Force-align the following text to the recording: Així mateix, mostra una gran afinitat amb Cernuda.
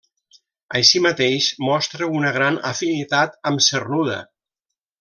Així 0.77 1.01
mateix, 1.05 1.49
mostra 1.67 2.09
una 2.21 2.31
gran 2.39 2.57
afinitat 2.71 3.37
amb 3.51 3.63
Cernuda. 3.69 4.19